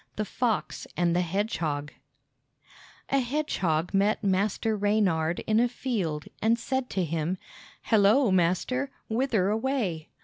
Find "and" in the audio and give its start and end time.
0.97-1.15, 6.41-6.57